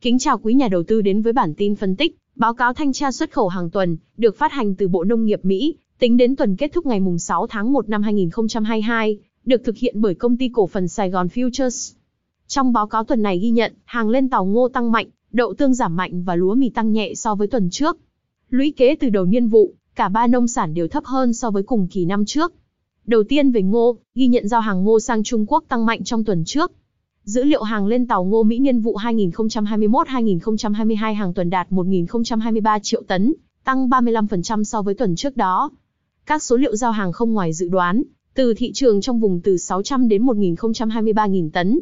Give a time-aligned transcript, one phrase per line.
[0.00, 2.92] Kính chào quý nhà đầu tư đến với bản tin phân tích, báo cáo thanh
[2.92, 6.36] tra xuất khẩu hàng tuần, được phát hành từ Bộ Nông nghiệp Mỹ, tính đến
[6.36, 10.50] tuần kết thúc ngày 6 tháng 1 năm 2022, được thực hiện bởi công ty
[10.52, 11.94] cổ phần Sài Gòn Futures.
[12.46, 15.74] Trong báo cáo tuần này ghi nhận, hàng lên tàu ngô tăng mạnh, đậu tương
[15.74, 17.98] giảm mạnh và lúa mì tăng nhẹ so với tuần trước.
[18.50, 21.62] Lũy kế từ đầu niên vụ, cả ba nông sản đều thấp hơn so với
[21.62, 22.52] cùng kỳ năm trước.
[23.06, 26.24] Đầu tiên về ngô, ghi nhận giao hàng ngô sang Trung Quốc tăng mạnh trong
[26.24, 26.72] tuần trước.
[27.28, 33.02] Dữ liệu hàng lên tàu ngô Mỹ niên vụ 2021-2022 hàng tuần đạt 1.023 triệu
[33.02, 35.70] tấn, tăng 35% so với tuần trước đó.
[36.26, 38.02] Các số liệu giao hàng không ngoài dự đoán,
[38.34, 41.78] từ thị trường trong vùng từ 600 đến 1.023.000 tấn.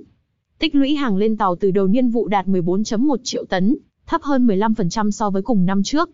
[0.59, 3.76] Tích lũy hàng lên tàu từ đầu niên vụ đạt 14.1 triệu tấn,
[4.06, 6.10] thấp hơn 15% so với cùng năm trước.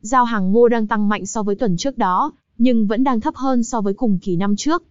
[0.00, 3.34] Giao hàng ngô đang tăng mạnh so với tuần trước đó, nhưng vẫn đang thấp
[3.36, 4.82] hơn so với cùng kỳ năm trước.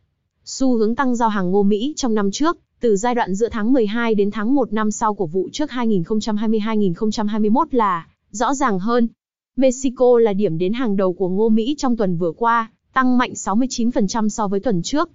[0.46, 3.74] Xu hướng tăng giao hàng ngô Mỹ trong năm trước, từ giai đoạn giữa tháng
[3.74, 9.08] 12 đến tháng 1 năm sau của vụ trước 2020-2021 là rõ ràng hơn.
[9.56, 13.32] Mexico là điểm đến hàng đầu của ngô Mỹ trong tuần vừa qua, tăng mạnh
[13.34, 15.10] 69% so với tuần trước.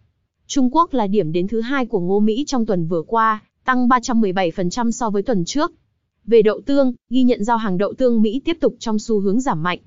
[0.46, 3.88] Trung Quốc là điểm đến thứ hai của ngô Mỹ trong tuần vừa qua, tăng
[3.88, 5.72] 317% so với tuần trước.
[6.26, 9.40] Về đậu tương, ghi nhận giao hàng đậu tương Mỹ tiếp tục trong xu hướng
[9.40, 9.78] giảm mạnh.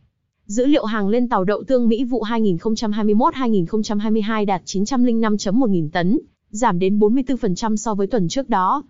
[0.45, 6.19] Dữ liệu hàng lên tàu đậu tương Mỹ vụ 2021-2022 đạt 905.1 nghìn tấn,
[6.51, 8.83] giảm đến 44% so với tuần trước đó.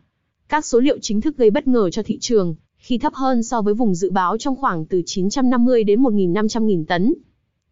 [0.49, 3.61] Các số liệu chính thức gây bất ngờ cho thị trường, khi thấp hơn so
[3.61, 7.13] với vùng dự báo trong khoảng từ 950 đến 1.500 nghìn tấn.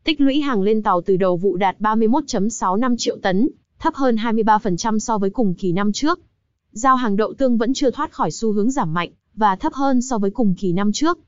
[0.03, 4.99] Tích lũy hàng lên tàu từ đầu vụ đạt 31.65 triệu tấn, thấp hơn 23%
[4.99, 6.19] so với cùng kỳ năm trước.
[6.71, 10.01] Giao hàng đậu tương vẫn chưa thoát khỏi xu hướng giảm mạnh, và thấp hơn
[10.01, 11.19] so với cùng kỳ năm trước.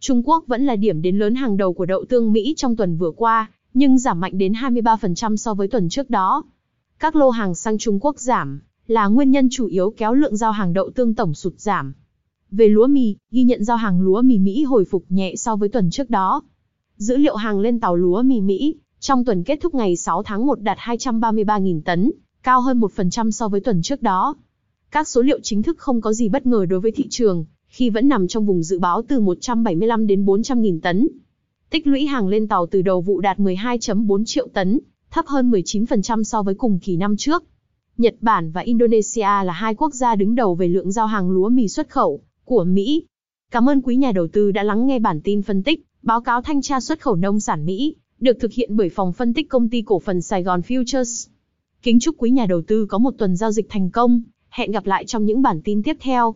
[0.00, 2.96] Trung Quốc vẫn là điểm đến lớn hàng đầu của đậu tương Mỹ trong tuần
[2.96, 6.44] vừa qua, nhưng giảm mạnh đến 23% so với tuần trước đó.
[7.00, 10.52] Các lô hàng sang Trung Quốc giảm, là nguyên nhân chủ yếu kéo lượng giao
[10.52, 11.92] hàng đậu tương tổng sụt giảm.
[12.50, 15.68] Về lúa mì, ghi nhận giao hàng lúa mì Mỹ hồi phục nhẹ so với
[15.68, 16.42] tuần trước đó.
[16.96, 20.46] Dữ liệu hàng lên tàu lúa mì Mỹ, trong tuần kết thúc ngày 6 tháng
[20.46, 22.10] 1 đạt 233.000 tấn,
[22.42, 24.36] cao hơn 1% so với tuần trước đó.
[24.90, 27.90] Các số liệu chính thức không có gì bất ngờ đối với thị trường, khi
[27.90, 31.08] vẫn nằm trong vùng dự báo từ 175 đến 400.000 tấn.
[31.70, 34.78] Tích lũy hàng lên tàu từ đầu vụ đạt 12.4 triệu tấn,
[35.10, 37.44] thấp hơn 19% so với cùng kỳ năm trước.
[37.98, 41.48] Nhật Bản và Indonesia là hai quốc gia đứng đầu về lượng giao hàng lúa
[41.48, 43.04] mì xuất khẩu của Mỹ.
[43.50, 46.42] Cảm ơn quý nhà đầu tư đã lắng nghe bản tin phân tích, báo cáo
[46.42, 49.68] thanh tra xuất khẩu nông sản Mỹ, được thực hiện bởi phòng phân tích công
[49.68, 51.28] ty cổ phần Sài Gòn Futures.
[51.82, 54.86] Kính chúc quý nhà đầu tư có một tuần giao dịch thành công, hẹn gặp
[54.86, 56.34] lại trong những bản tin tiếp theo.